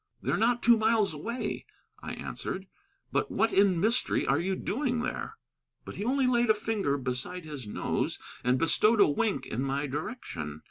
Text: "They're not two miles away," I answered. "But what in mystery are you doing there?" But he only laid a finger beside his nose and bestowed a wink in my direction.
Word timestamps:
"They're 0.19 0.35
not 0.35 0.63
two 0.63 0.77
miles 0.77 1.13
away," 1.13 1.67
I 2.01 2.13
answered. 2.13 2.65
"But 3.11 3.29
what 3.29 3.53
in 3.53 3.79
mystery 3.79 4.25
are 4.25 4.39
you 4.39 4.55
doing 4.55 5.01
there?" 5.01 5.37
But 5.85 5.95
he 5.97 6.03
only 6.03 6.25
laid 6.25 6.49
a 6.49 6.55
finger 6.55 6.97
beside 6.97 7.45
his 7.45 7.67
nose 7.67 8.17
and 8.43 8.57
bestowed 8.57 8.99
a 8.99 9.07
wink 9.07 9.45
in 9.45 9.61
my 9.61 9.85
direction. 9.85 10.59